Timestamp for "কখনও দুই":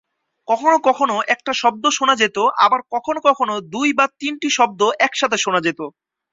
3.27-3.89